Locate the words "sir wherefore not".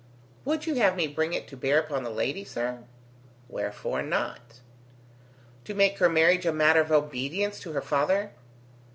2.43-4.61